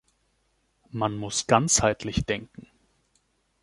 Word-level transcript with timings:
Man 0.89 1.15
muss 1.15 1.45
ganzheitlich 1.45 2.25
denken. 2.25 2.67